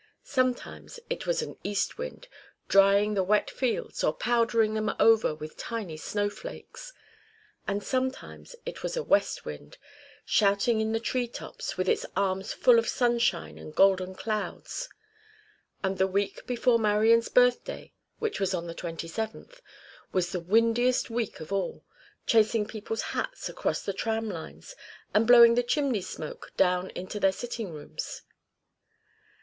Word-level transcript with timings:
Sometimes 0.23 0.99
it 1.11 1.27
was 1.27 1.43
an 1.43 1.57
east 1.63 1.99
wind, 1.99 2.27
drying 2.67 3.13
the 3.13 3.21
wet 3.21 3.51
fields 3.51 4.03
or 4.03 4.11
powdering 4.11 4.73
them 4.73 4.91
over 4.99 5.35
with 5.35 5.55
tiny 5.57 5.95
snowflakes; 5.95 6.91
and 7.67 7.83
sometimes 7.83 8.55
it 8.65 8.81
was 8.81 8.97
a 8.97 9.03
west 9.03 9.45
wind, 9.45 9.77
shouting 10.25 10.81
in 10.81 10.91
the 10.91 10.99
tree 10.99 11.27
tops, 11.27 11.77
with 11.77 11.87
its 11.87 12.03
arms 12.15 12.51
full 12.51 12.79
of 12.79 12.87
sunshine 12.89 13.59
and 13.59 13.75
golden 13.75 14.15
clouds; 14.15 14.89
and 15.83 15.99
the 15.99 16.07
week 16.07 16.47
before 16.47 16.79
Marian's 16.79 17.29
birthday, 17.29 17.93
which 18.17 18.39
was 18.39 18.55
on 18.55 18.65
the 18.65 18.73
27th, 18.73 19.61
was 20.11 20.31
the 20.31 20.39
windiest 20.39 21.11
week 21.11 21.39
of 21.39 21.53
all, 21.53 21.85
chasing 22.25 22.65
people's 22.65 23.03
hats 23.13 23.49
across 23.49 23.83
the 23.83 23.93
tram 23.93 24.27
lines, 24.31 24.75
and 25.13 25.27
blowing 25.27 25.53
the 25.53 25.61
chimney 25.61 26.01
smoke 26.01 26.51
down 26.57 26.89
into 26.95 27.19
their 27.19 27.31
sitting 27.31 27.71
rooms. 27.71 28.23